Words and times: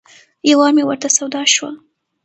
یو 0.49 0.57
وار 0.59 0.71
مې 0.75 0.83
ورته 0.85 1.07
سودا 1.17 1.43
شوه. 1.53 1.71